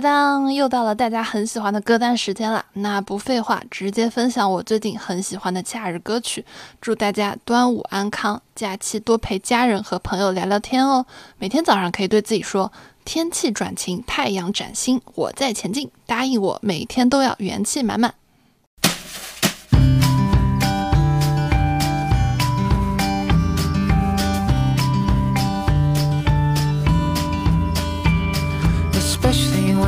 [0.00, 2.64] 当当，又到了大家很喜欢的歌单时间了。
[2.72, 6.44] 那不废话，直接分享我最近很喜欢的假日歌曲。
[6.80, 11.06] 祝大家端午安康，假期多陪家人和朋友聊聊天哦。
[11.38, 12.72] 每天早上可以对自己说：
[13.04, 15.90] 天气转晴，太阳崭新，我在前进。
[16.06, 18.14] 答应我，每天都要元气满满。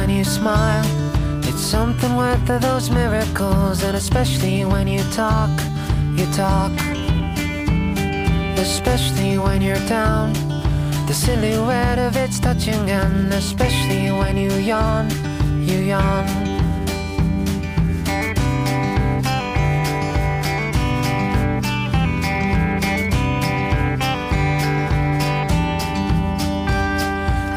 [0.06, 0.86] When you smile.
[1.48, 5.50] It's something worth of those miracles, and especially when you talk,
[6.14, 6.70] you talk.
[8.56, 10.32] Especially when you're down,
[11.08, 15.10] the silhouette of it's touching, and especially when you yawn,
[15.60, 16.24] you yawn.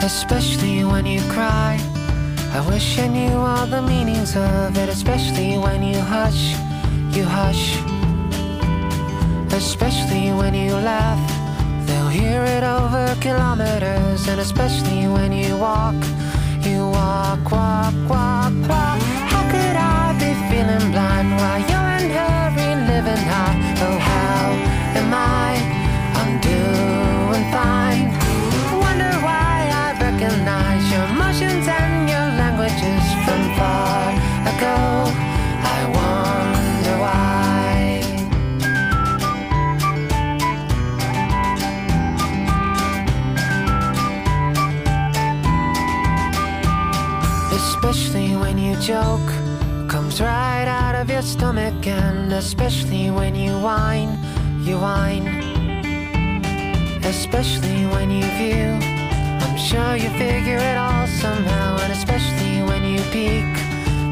[0.01, 1.79] Especially when you cry
[2.51, 6.55] I wish I knew all the meanings of it, especially when you hush,
[7.15, 7.77] you hush.
[9.53, 11.21] Especially when you laugh,
[11.85, 15.95] they'll hear it over kilometers, and especially when you walk,
[16.61, 18.99] you walk, walk, walk, walk.
[19.31, 23.57] How could I be feeling blind while you're in hurry living high?
[23.85, 24.43] Oh, how
[24.99, 25.51] am I?
[26.19, 28.05] I'm doing fine.
[28.85, 31.88] Wonder why I recognize your motions and
[32.59, 34.11] languages from far
[34.51, 34.77] ago.
[35.63, 38.01] I wonder why.
[47.53, 49.29] Especially when you joke,
[49.89, 54.17] comes right out of your stomach, and especially when you whine,
[54.63, 55.27] you whine.
[57.03, 58.99] Especially when you view
[59.41, 62.38] I'm sure you figure it all somehow, and especially
[63.11, 63.49] peek,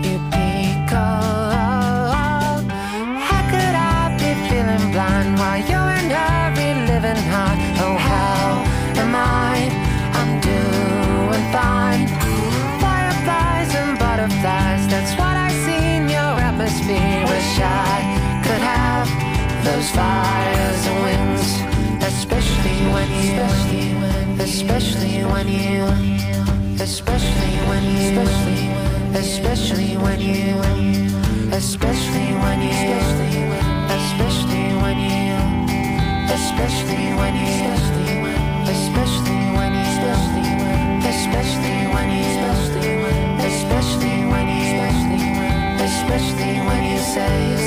[0.06, 0.90] you peek.
[3.30, 7.57] How could I be feeling blind while you're in hurry living hard?
[7.86, 8.66] Oh, how
[9.02, 9.69] am I?
[10.19, 12.07] I'm doing fine.
[12.81, 15.47] Fireflies and butterflies, that's what I
[16.09, 17.25] your atmosphere.
[17.34, 18.02] Wish I
[18.46, 19.07] could have
[19.63, 21.47] those fires and wings,
[22.03, 23.41] especially when you.
[24.40, 25.84] Especially when you,
[26.81, 30.59] especially when you, especially when you, especially when you,
[31.53, 32.97] especially when you,
[33.97, 35.35] especially when you,
[36.34, 37.72] especially when you,
[38.72, 39.97] especially when you,
[41.07, 42.28] especially when you,
[43.47, 44.68] especially when you
[45.88, 47.66] Especially when you say,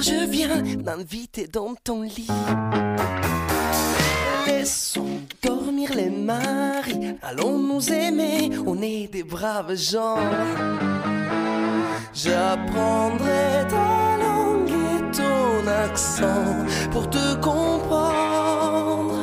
[0.00, 2.28] je viens m'inviter dans ton lit.
[4.46, 7.16] Laissons dormir les maris.
[7.22, 10.18] Allons nous aimer, on est des braves gens.
[12.12, 19.14] J'apprendrai ta langue et ton accent pour te comprendre.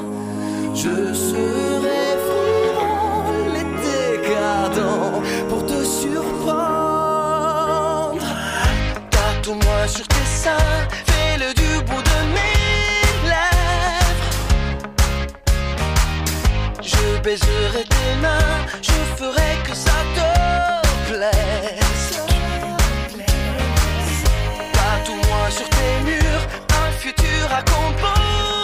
[0.73, 6.81] Je serai frivole et décadent pour te surprendre.
[9.09, 10.07] Tatoue-moi sur
[10.43, 14.29] fais-le du bout de mes lèvres.
[16.81, 20.29] Je baiserai tes mains, je ferai que ça te
[21.11, 22.21] plaise.
[24.73, 26.45] Tatoue-moi sur tes murs,
[26.83, 28.60] un futur à composer.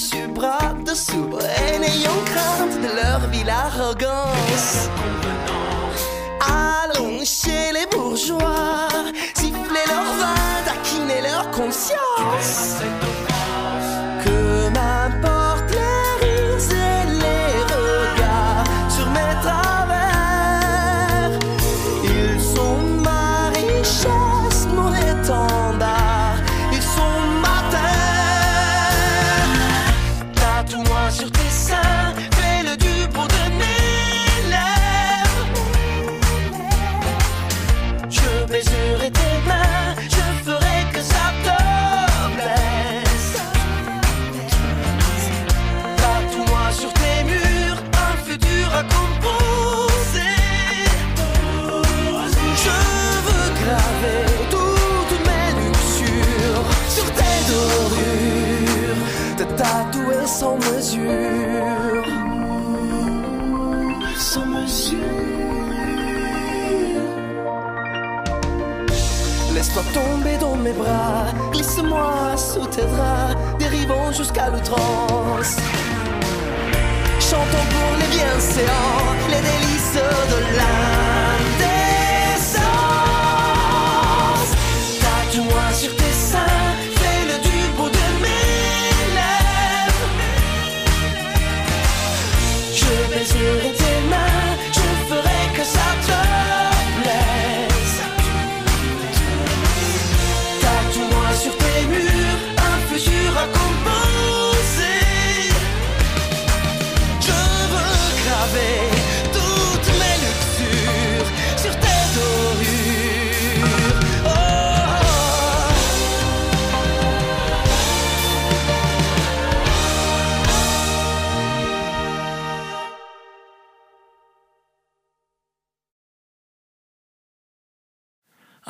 [0.00, 1.28] Bras dessus, bras dessous,
[2.24, 4.88] crainte de leur ville arrogance.
[6.40, 8.88] Allons chez les bourgeois,
[9.34, 12.80] siffler leur vin, taquiner leur conscience.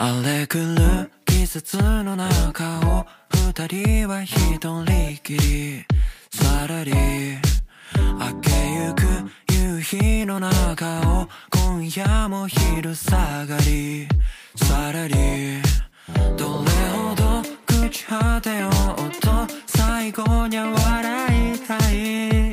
[0.03, 3.05] 荒れ狂う季節の中を
[3.53, 4.87] 二人は一人
[5.23, 5.85] きり
[6.33, 6.93] さらり。
[6.95, 9.03] 明けゆく
[9.53, 14.09] 夕日の中を今夜も昼下がり。
[14.57, 15.15] さらり。
[16.35, 19.29] どれほど朽ち果てようと
[19.67, 22.50] 最後に笑いたい。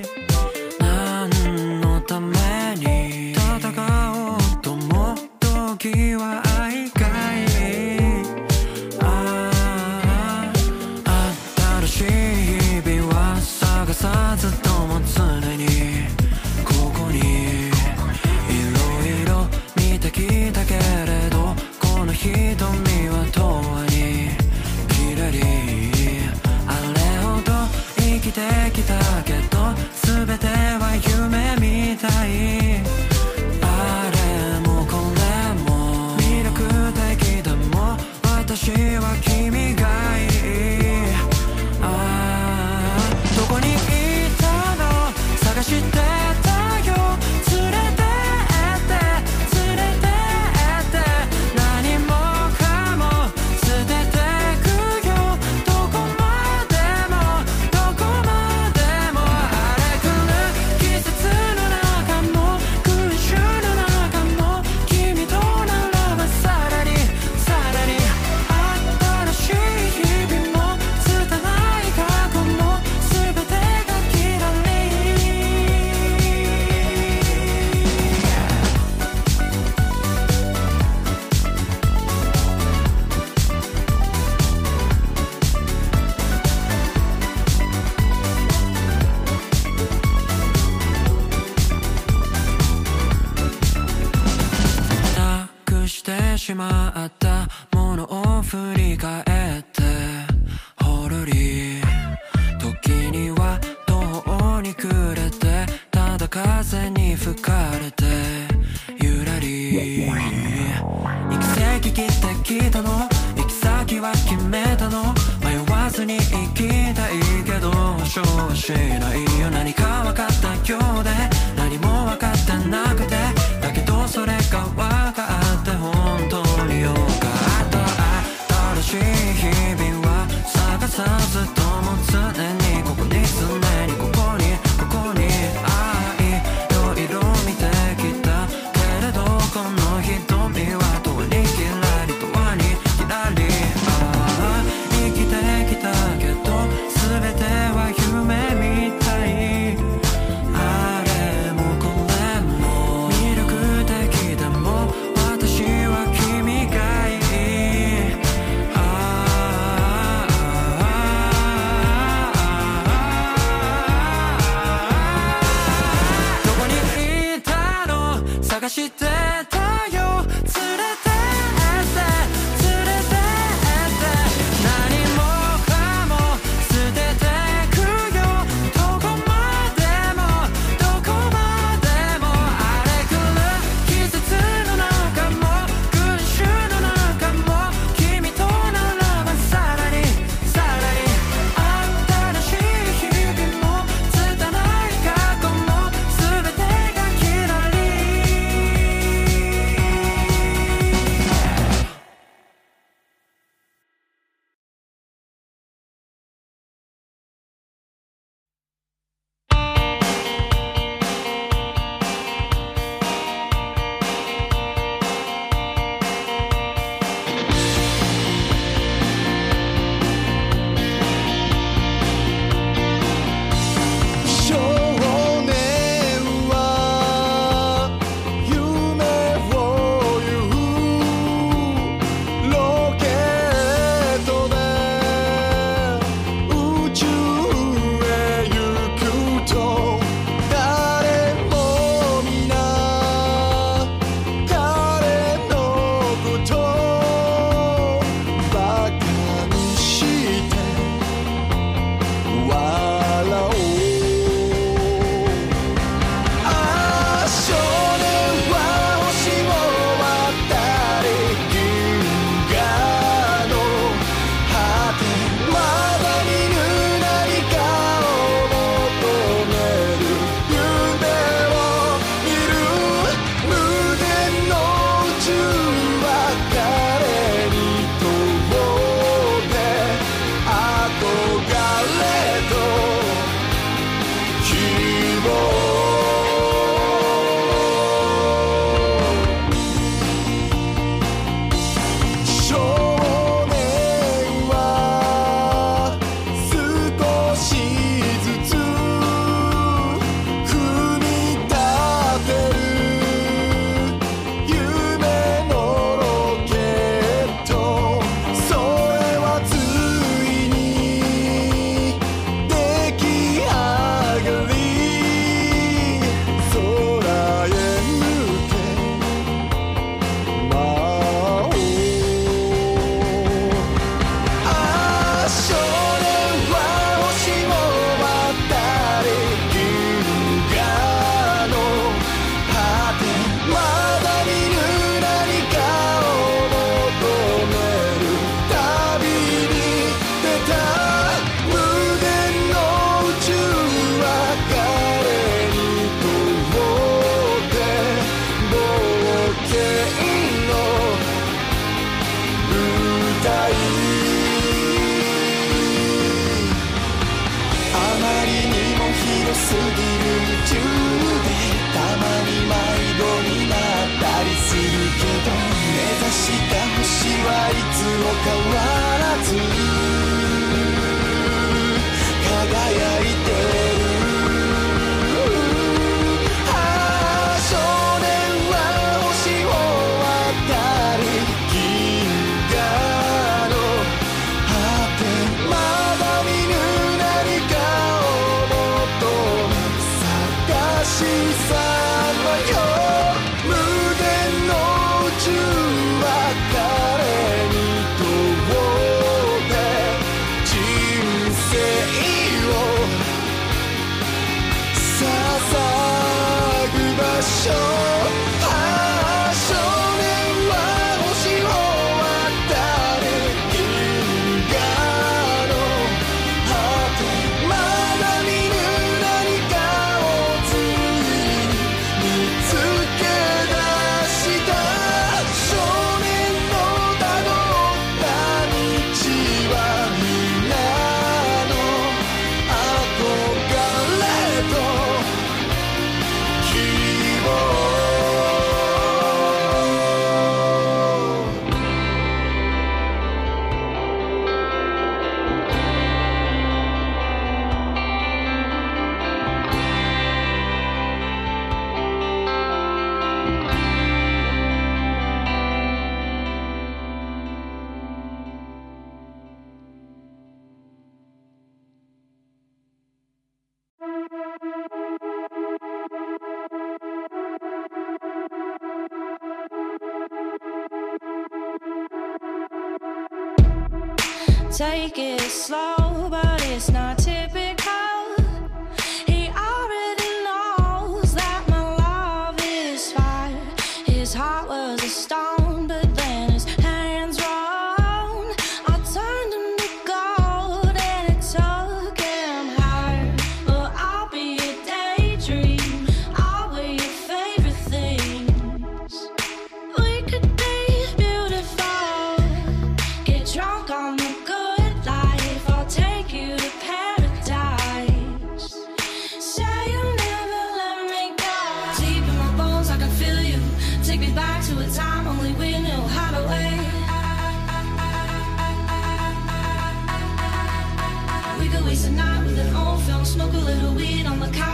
[474.89, 475.76] take it slow.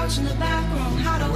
[0.04, 0.98] couch in the back room.
[0.98, 1.33] How do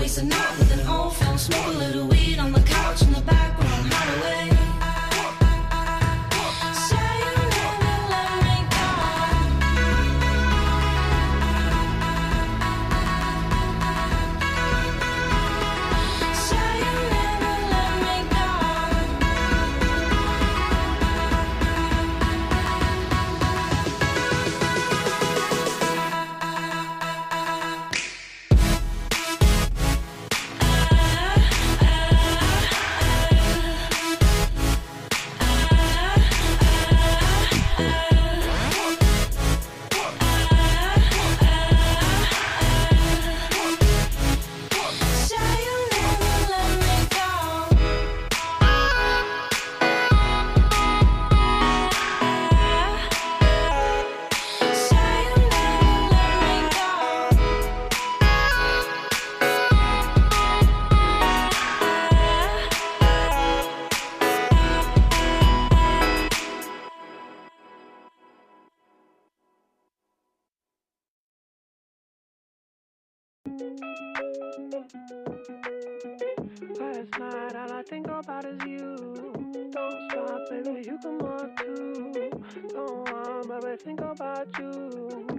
[0.00, 1.36] Waste a night with an old film.
[1.36, 3.59] Smoke a little weed on the couch in the back.
[78.22, 78.96] pop out is you.
[79.72, 82.12] Don't stop, baby, you come on too.
[82.68, 85.29] Don't want, baby, think about you.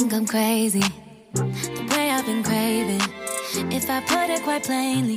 [0.00, 0.80] think I'm crazy,
[1.34, 3.02] the way I've been craving.
[3.70, 5.16] If I put it quite plainly,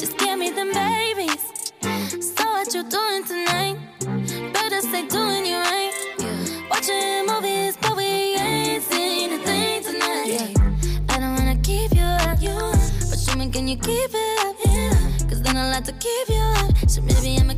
[0.00, 1.44] just give me them babies.
[2.34, 3.76] So what you doing tonight?
[4.54, 5.92] Better say doing you right.
[6.18, 6.70] Yeah.
[6.70, 8.04] Watching movies, but we
[8.40, 10.26] ain't seen a thing tonight.
[10.26, 11.10] Yeah.
[11.10, 12.56] I don't wanna keep you up, you
[13.10, 14.56] but show me can you keep it up?
[14.64, 15.28] Yeah.
[15.28, 16.88] Cause then I'll have to keep you up.
[16.88, 17.51] So maybe I'm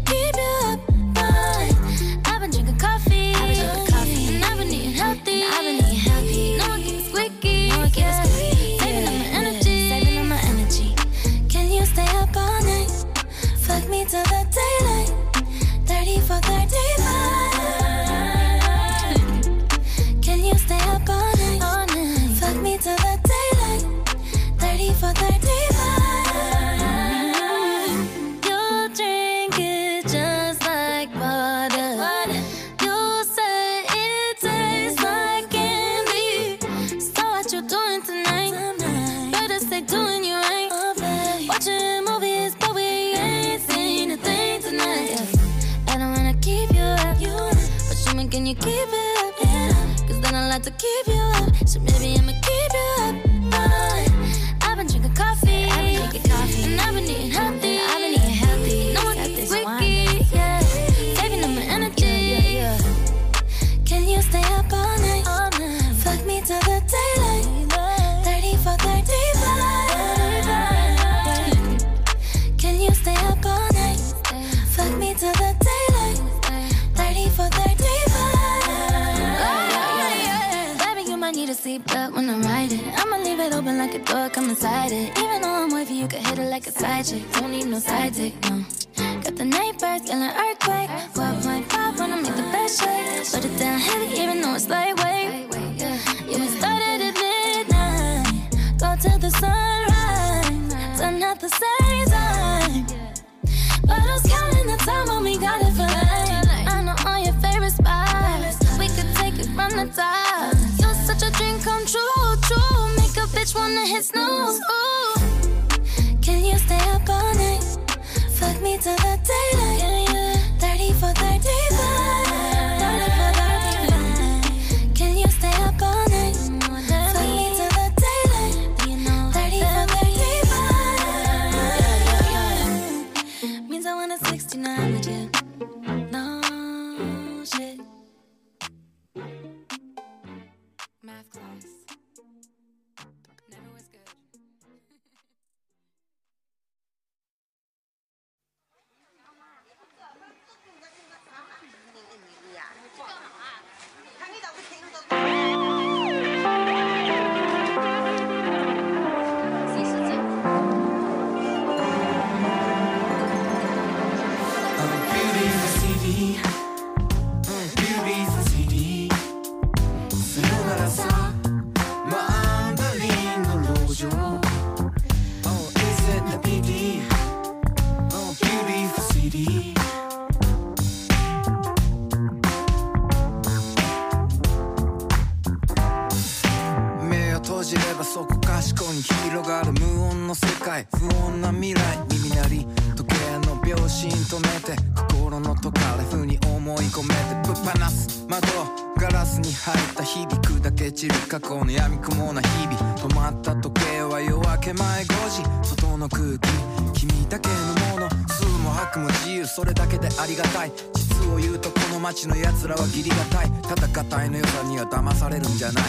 [212.04, 215.84] 町の奴らは義理がたい戦たいの良さには騙されるんじゃない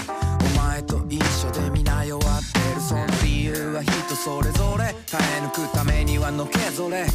[0.56, 7.06] お前と一緒で皆弱ってるその理由は人それぞれ耐え抜くためにはのけぞれ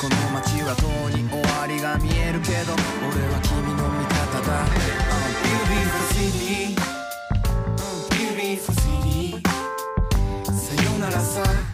[0.00, 4.62] この街はとうに終わりが見えるけど俺は君の味方だ、
[5.42, 6.76] Beautiful City
[8.14, 8.70] Beautiful
[9.02, 9.42] City
[10.46, 11.67] さよならさ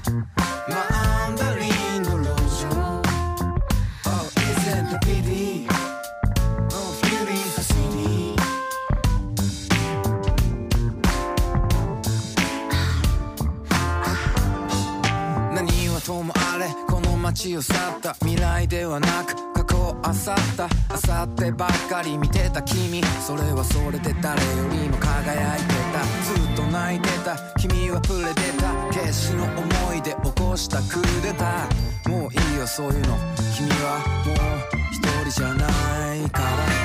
[17.35, 20.25] 街を去った未来ではなく過去を漁っ
[20.57, 20.69] た。
[20.89, 26.05] 明後日ばっかり見てた君それはそれで誰よりも輝いてた。
[26.23, 27.37] ずっと泣いてた。
[27.59, 28.73] 君は触れてた。
[28.93, 33.19] 決死の思いで起こしたクーデターもういいよそういうの。
[33.57, 34.37] 君はもう
[34.93, 36.84] 一人じゃないから。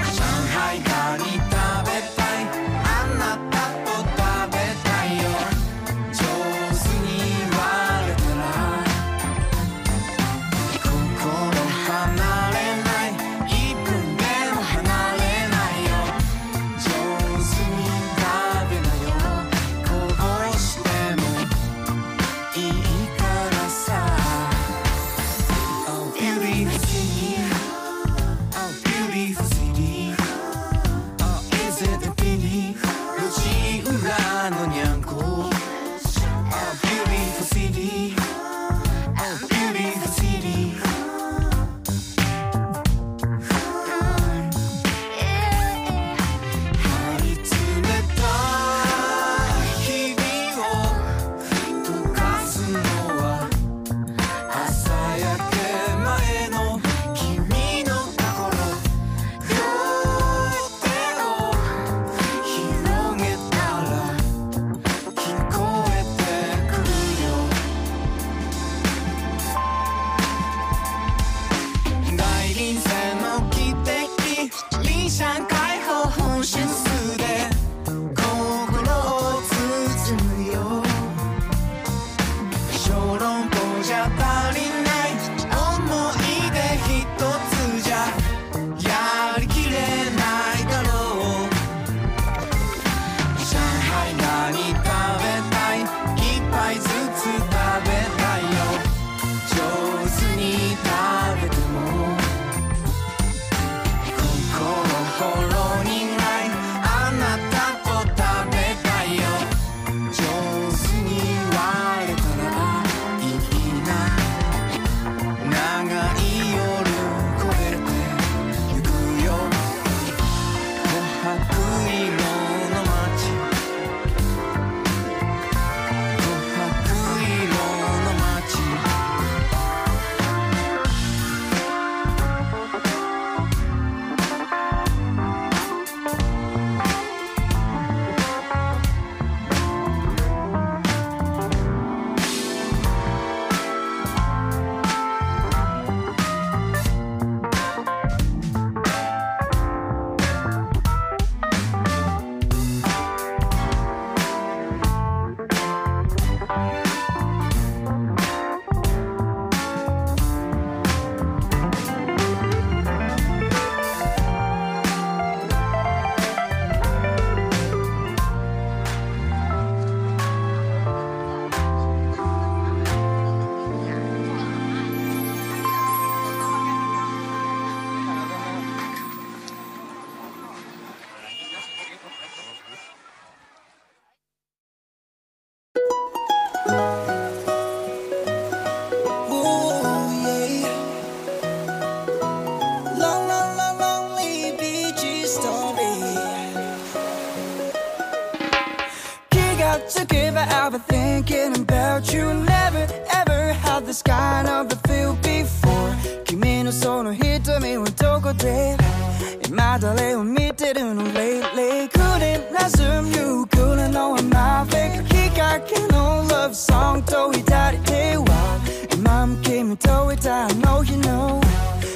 [219.50, 221.42] 君といたあの日の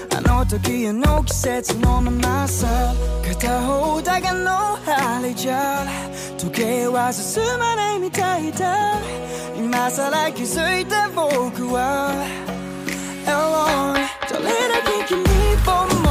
[0.09, 4.49] あの時あの季節のままさ片方だけの
[4.83, 5.85] 針じゃ
[6.35, 8.99] 時計は進まないみたいだ
[9.55, 12.09] 今さら気づいた僕は
[13.27, 14.01] Alone
[14.31, 16.02] どれだけ君を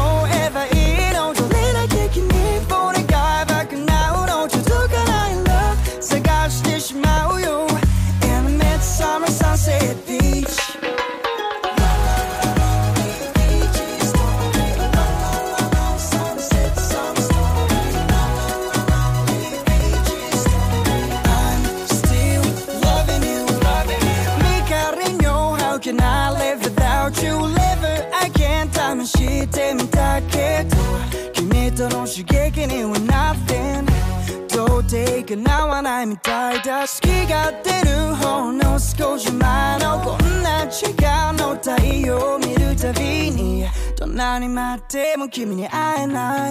[36.03, 46.51] ないみたいだ月が出るほんの少し前のこんな時間の太陽を見るたびにどんなに待っても君に会えない。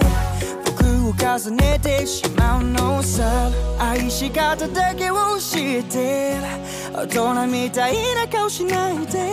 [0.64, 3.50] 僕を重ねてしまうのさ。
[3.78, 6.36] 愛し方だけを知って
[6.94, 9.28] 大人みたいな顔しないで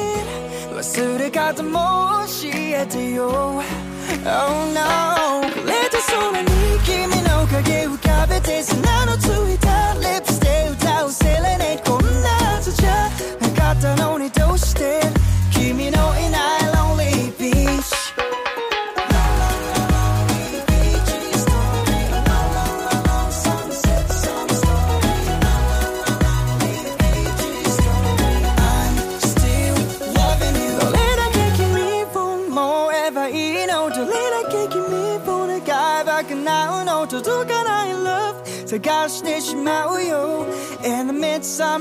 [0.74, 3.30] 忘れ方も教えてよ。
[3.30, 6.49] Oh no くれた空に
[6.84, 9.59] 君の影浮かべて砂のつい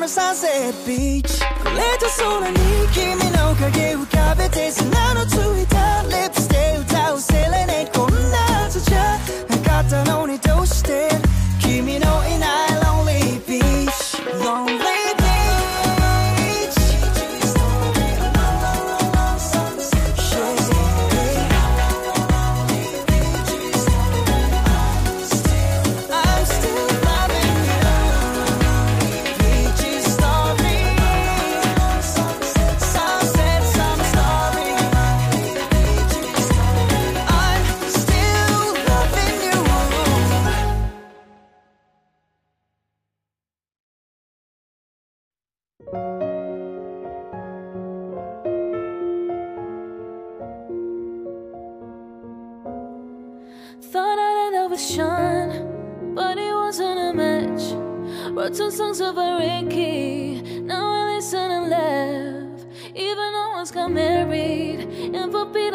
[0.09, 2.57] sunset beach 触れた空に
[2.95, 4.08] 君の影浮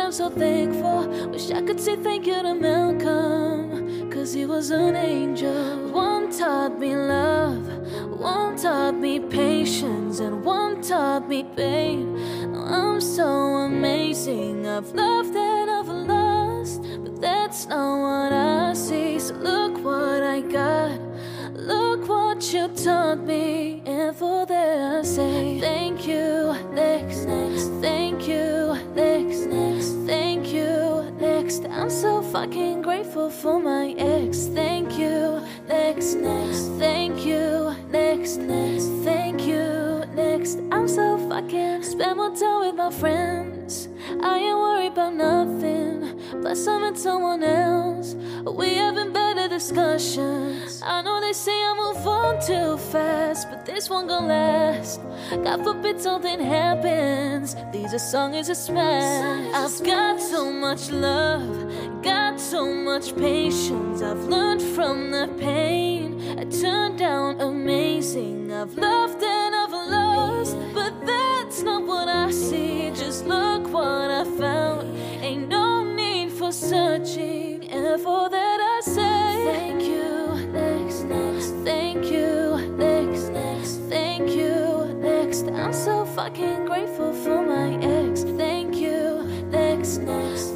[0.04, 1.08] I'm so thankful.
[1.30, 5.90] Wish I could say thank you to Malcolm, cause he was an angel.
[5.92, 7.66] One taught me love,
[8.20, 12.18] one taught me patience, and one taught me pain.
[12.54, 13.26] I'm so
[13.70, 19.18] amazing, I've loved and I've lost, but that's not what I see.
[19.20, 21.00] So look what I got.
[21.54, 28.28] Look what you taught me, and for that I say thank you, next, next, thank
[28.28, 29.73] you, next, next,
[31.60, 31.72] next.
[31.72, 34.48] I'm so fucking grateful for my ex.
[34.48, 40.60] Thank you, next, next, thank you, next, next, thank you, next.
[40.72, 43.90] I'm so fucking spend more time with my friends.
[44.22, 46.20] I ain't worried about nothing.
[46.42, 48.16] Plus, I met someone else.
[48.46, 50.82] We haven't better discussions.
[50.84, 55.00] I know they say I move on too fast, but this one gon' last.
[55.30, 57.56] God forbid something happens.
[57.72, 59.54] These are song is a smash.
[59.54, 61.54] I've got so much love,
[62.02, 64.02] got so much patience.
[64.02, 66.40] I've learned from the pain.
[66.40, 68.52] I turned down amazing.
[68.52, 72.90] I've loved and I've lost, but that's not what I see.
[72.96, 74.98] Just look what I found.
[75.22, 75.63] Ain't no
[76.44, 80.46] for searching, and for that I say thank you.
[80.52, 82.58] Next, next, thank you.
[82.76, 84.94] Next, next, thank you.
[85.00, 88.24] Next, I'm so fucking grateful for my ex.
[88.24, 89.24] Thank you.
[89.52, 90.50] Next, next,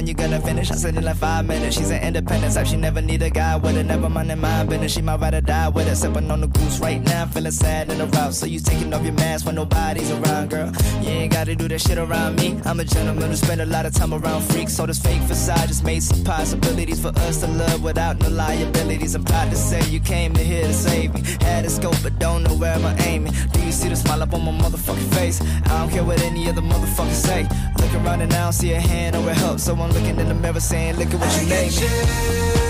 [0.00, 0.70] When you gonna finish?
[0.70, 1.76] I said, In like five minutes.
[1.76, 3.82] She's an independent type, she never need a guy with her.
[3.84, 5.94] Never mind in my business, she might or die with her.
[5.94, 8.32] Sipping on the goose right now, feeling sad in the route.
[8.32, 10.72] So you taking off your mask when nobody's around, girl.
[11.40, 12.60] Gotta do that shit around me.
[12.66, 14.74] I'm a gentleman who spend a lot of time around freaks.
[14.74, 19.14] So this fake facade just made some possibilities for us to love without no liabilities.
[19.14, 21.22] I'm proud to say you came to here to save me.
[21.40, 23.32] Had a scope, but don't know where I'm aiming.
[23.52, 25.40] Do you see the smile up on my motherfucking face?
[25.40, 27.48] I don't care what any other motherfuckers say.
[27.78, 29.60] Look around and I don't see a hand or a help.
[29.60, 32.69] So I'm looking in the mirror saying, Look at what you made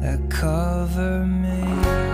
[0.00, 2.09] that cover me.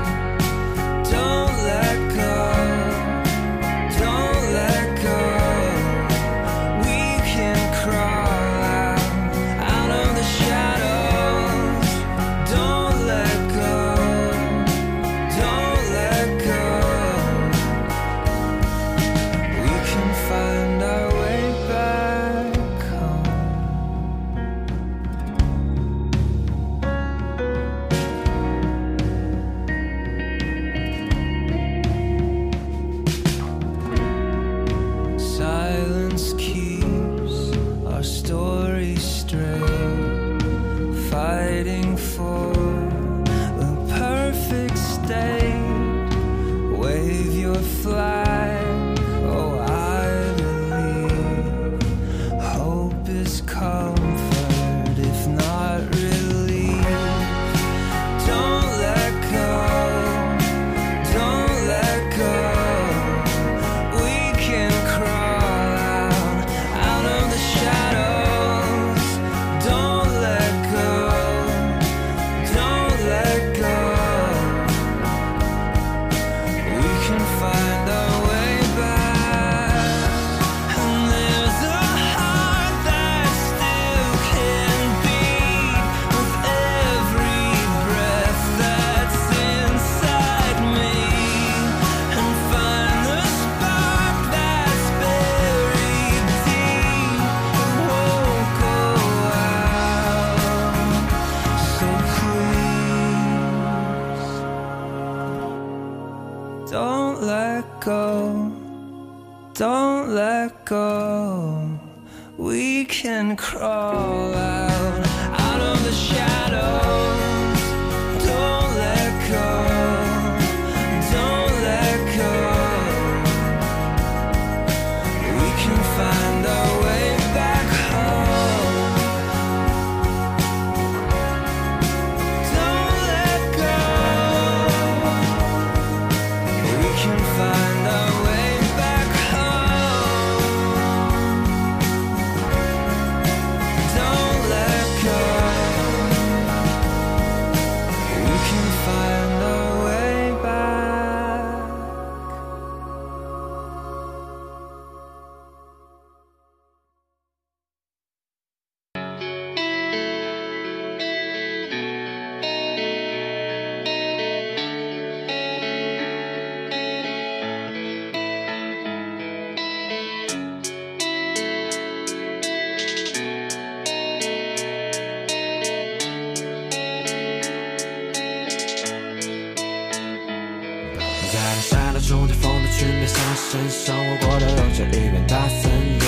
[183.57, 185.99] 身上我过的有着一片大森林，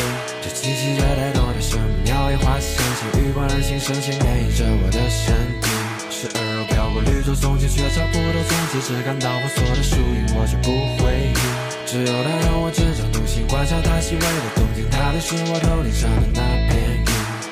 [0.42, 5.32] 这奇奇怪怪多的生命，鸟语花香，请余光而行，深情演绎着我的身
[5.62, 5.68] 体。
[6.10, 10.68] 时而又飘过绿洲中间，却找不到踪迹，只感到我所的树影，我却不
[11.00, 11.34] 回应。
[11.86, 16.97] 只有它让我真正动心，观察它细微的动静，它的是我头顶上的那片。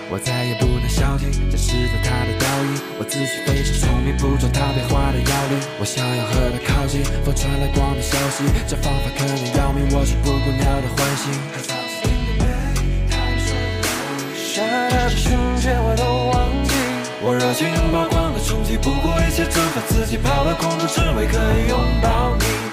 [0.08, 2.78] 我再也不能消停，这是在他的倒影。
[2.98, 5.58] 我自诩非常聪明，捕捉他变化的要领。
[5.80, 11.34] 我想要和他靠近，风传来光的消息，这方法可能要命，我却不顾鸟的唤醒。
[11.50, 12.46] 他早就听得美，
[13.10, 13.50] 他说
[13.82, 13.90] 的
[14.38, 16.70] 刹那的瞬间我都忘记，
[17.18, 22.65] 我热情爆光的冲击，不顾一切蒸发自己，跑到空中，只为可以拥抱你。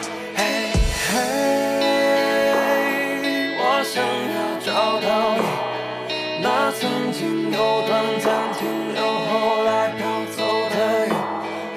[7.53, 10.01] 有短暂停留，后来飘
[10.35, 10.41] 走
[10.73, 10.75] 的
[11.05, 11.13] 云。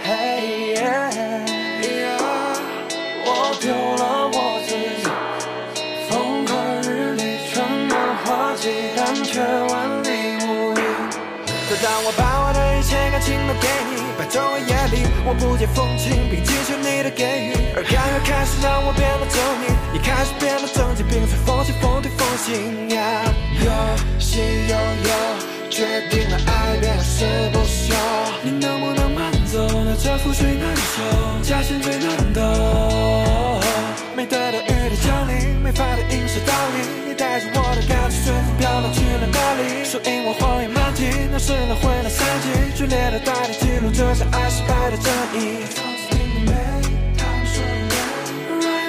[0.03, 0.09] 嘿
[0.73, 0.81] 耶，
[3.27, 3.29] 我
[3.61, 5.05] 丢了我自己，
[6.09, 6.51] 风和
[6.81, 7.21] 日丽，
[7.53, 7.55] 春
[7.89, 7.93] 暖
[8.25, 10.09] 花季，但却万里
[10.47, 10.81] 无云。
[11.69, 17.53] 就当我把我的一切感情都给你，摆在我眼里，我不解风情，并汲取你的给予。
[17.77, 23.21] 而感觉开始让我变得狰狞，你开始变得正经，并随风起风对风行呀。
[23.61, 23.69] 有
[24.19, 25.11] 喜有忧，
[25.77, 27.93] 决定了爱便是不休。
[28.43, 29.61] 你能不能慢走？
[29.85, 31.03] 那这覆水难收，
[31.43, 33.61] 假线最难懂。
[34.17, 36.81] 没得到雨的降临，没法的映射道理。
[37.07, 39.85] 你带着我的感情随风飘荡去了哪里？
[39.85, 45.61] 树影我荒野满地，那是轮回了三季，剧烈的大地记录着相爱失败的正义。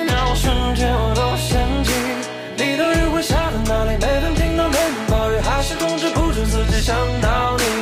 [0.07, 1.26] 那我瞬间我都
[6.69, 7.76] 只想到你。